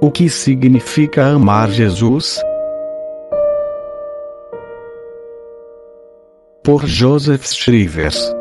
O 0.00 0.12
que 0.12 0.28
significa 0.28 1.26
amar 1.26 1.70
Jesus? 1.70 2.40
Por 6.64 6.86
Joseph 6.86 7.46
Shrivers. 7.46 8.34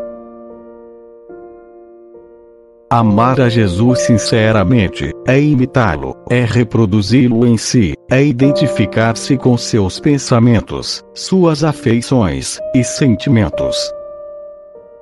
Amar 2.89 3.41
a 3.41 3.49
Jesus 3.49 3.99
sinceramente 4.03 5.11
é 5.27 5.37
imitá-lo, 5.37 6.15
é 6.29 6.45
reproduzi-lo 6.45 7.45
em 7.45 7.57
si, 7.57 7.93
é 8.09 8.23
identificar-se 8.23 9.35
com 9.35 9.57
seus 9.57 9.99
pensamentos, 9.99 11.03
suas 11.13 11.65
afeições 11.65 12.57
e 12.73 12.85
sentimentos. 12.85 13.75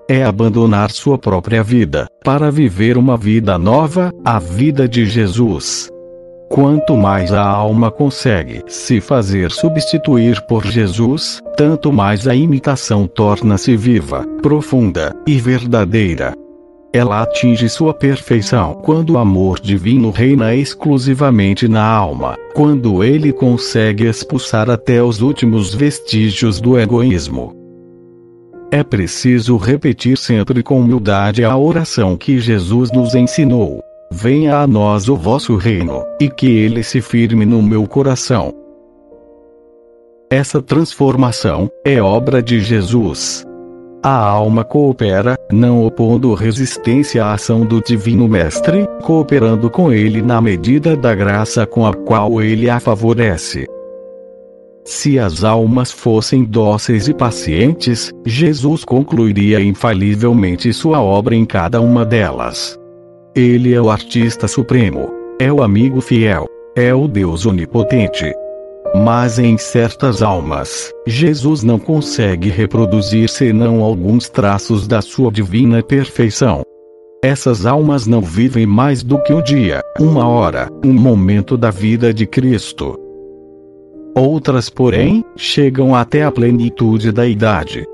É 0.10 0.24
abandonar 0.24 0.90
sua 0.90 1.16
própria 1.20 1.62
vida, 1.62 2.08
para 2.24 2.50
viver 2.50 2.98
uma 2.98 3.16
vida 3.16 3.56
nova, 3.60 4.12
a 4.26 4.40
vida 4.40 4.88
de 4.90 5.06
Jesus. 5.06 5.88
Quanto 6.50 6.98
mais 6.98 7.32
a 7.32 7.44
alma 7.44 7.92
consegue 7.92 8.64
se 8.68 9.00
fazer 9.00 9.52
substituir 9.52 10.42
por 10.48 10.66
Jesus, 10.66 11.40
tanto 11.56 11.94
mais 11.94 12.28
a 12.28 12.34
imitação 12.34 13.06
torna-se 13.06 13.78
viva, 13.78 14.26
profunda 14.42 15.16
e 15.28 15.38
verdadeira. 15.38 16.34
Ela 16.96 17.24
atinge 17.24 17.68
sua 17.68 17.94
perfeição 17.94 18.76
quando 18.76 19.10
o 19.10 19.18
amor 19.18 19.60
divino 19.60 20.12
reina 20.12 20.56
exclusivamente 20.56 21.68
na 21.68 21.86
alma, 21.86 22.38
quando 22.54 23.04
ele 23.04 23.34
consegue 23.34 24.06
expulsar 24.06 24.70
até 24.70 25.04
os 25.04 25.22
últimos 25.22 25.76
vestígios 25.76 26.62
do 26.62 26.80
egoísmo. 26.80 27.54
É 28.72 28.82
preciso 28.82 29.58
repetir 29.58 30.18
sempre 30.18 30.64
com 30.64 30.80
humildade 30.80 31.44
a 31.44 31.58
oração 31.58 32.16
que 32.16 32.40
Jesus 32.40 32.90
nos 32.94 33.14
ensinou. 33.14 33.82
Venha 34.10 34.60
a 34.60 34.66
nós 34.66 35.10
o 35.10 35.18
vosso 35.18 35.58
reino, 35.58 36.02
e 36.18 36.30
que 36.30 36.48
ele 36.48 36.82
se 36.82 37.02
firme 37.02 37.46
no 37.46 37.62
meu 37.62 37.86
coração. 37.86 38.54
Essa 40.32 40.62
transformação 40.62 41.70
é 41.84 42.02
obra 42.02 42.42
de 42.42 42.62
Jesus. 42.62 43.46
A 44.08 44.20
alma 44.20 44.64
coopera, 44.64 45.36
não 45.52 45.84
opondo 45.84 46.36
resistência 46.36 47.26
à 47.26 47.34
ação 47.34 47.66
do 47.66 47.82
Divino 47.82 48.28
Mestre, 48.28 48.88
cooperando 49.02 49.68
com 49.68 49.92
ele 49.92 50.22
na 50.22 50.40
medida 50.40 50.96
da 50.96 51.16
graça 51.16 51.66
com 51.66 51.88
a 51.88 51.92
qual 51.92 52.40
ele 52.40 52.70
a 52.70 52.80
favorece. 52.80 53.66
Se 54.86 55.18
as 55.18 55.44
almas 55.44 55.92
fossem 55.92 56.44
dóceis 56.44 57.08
e 57.08 57.16
pacientes, 57.16 58.14
Jesus 58.24 58.86
concluiria 58.86 59.60
infalivelmente 59.60 60.72
sua 60.72 61.02
obra 61.02 61.34
em 61.34 61.44
cada 61.44 61.82
uma 61.82 62.06
delas. 62.06 62.80
Ele 63.36 63.74
é 63.74 63.82
o 63.82 63.90
artista 63.90 64.48
supremo, 64.48 65.10
é 65.40 65.52
o 65.52 65.64
amigo 65.64 66.00
fiel, 66.00 66.46
é 66.76 66.94
o 66.94 67.08
Deus 67.08 67.48
onipotente, 67.48 68.32
mas 68.96 69.38
em 69.38 69.58
certas 69.58 70.22
almas, 70.22 70.92
Jesus 71.06 71.64
não 71.64 71.78
consegue 71.78 72.50
reproduzir 72.50 73.28
senão 73.28 73.84
alguns 73.84 74.30
traços 74.30 74.88
da 74.88 75.02
sua 75.02 75.30
divina 75.30 75.84
perfeição. 75.84 76.64
Essas 77.22 77.66
almas 77.66 78.08
não 78.08 78.22
vivem 78.22 78.66
mais 78.66 79.04
do 79.04 79.22
que 79.24 79.34
um 79.34 79.42
dia, 79.42 79.82
uma 80.00 80.28
hora, 80.28 80.70
um 80.84 80.94
momento 80.94 81.58
da 81.58 81.70
vida 81.70 82.14
de 82.14 82.26
Cristo. 82.26 82.98
Outras, 84.16 84.70
porém, 84.70 85.26
chegam 85.36 85.94
até 85.94 86.24
a 86.24 86.32
plenitude 86.32 87.12
da 87.12 87.28
idade. 87.28 87.86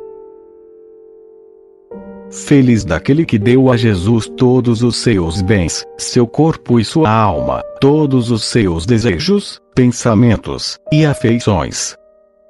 Feliz 2.32 2.86
daquele 2.86 3.26
que 3.26 3.38
deu 3.38 3.70
a 3.70 3.76
Jesus 3.76 4.28
todos 4.38 4.82
os 4.82 4.96
seus 4.96 5.42
bens, 5.42 5.86
seu 5.98 6.26
corpo 6.26 6.80
e 6.80 6.86
sua 6.86 7.10
alma, 7.10 7.62
todos 7.82 8.32
os 8.32 8.46
seus 8.46 8.86
desejos, 8.86 9.60
pensamentos 9.76 10.80
e 10.92 11.06
afeições. 11.06 11.96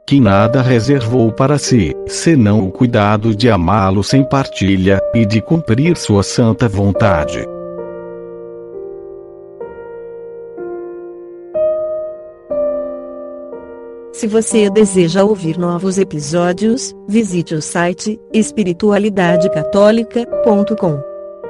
Que 0.08 0.20
nada 0.20 0.62
reservou 0.62 1.32
para 1.32 1.58
si, 1.58 1.96
senão 2.08 2.68
o 2.68 2.72
cuidado 2.72 3.36
de 3.36 3.50
amá-lo 3.50 4.04
sem 4.04 4.24
partilha, 4.24 5.00
e 5.16 5.26
de 5.26 5.42
cumprir 5.42 5.98
sua 5.98 6.22
santa 6.22 6.68
vontade. 6.68 7.48
Se 14.22 14.28
você 14.28 14.70
deseja 14.70 15.24
ouvir 15.24 15.58
novos 15.58 15.98
episódios, 15.98 16.96
visite 17.08 17.56
o 17.56 17.62
site 17.62 18.22
espiritualidadecatólica.com. 18.32 21.02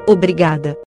Obrigada. 0.07 0.77